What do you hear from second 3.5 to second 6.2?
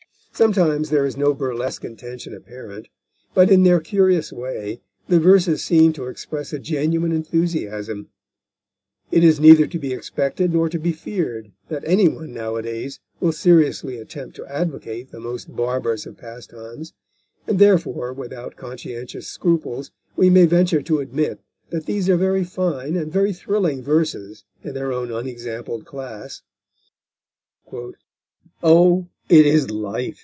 in their curious way, the verses seem to